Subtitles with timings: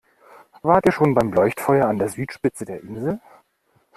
[0.63, 3.21] Wart ihr schon beim Leuchtfeuer an der Südspitze der Insel?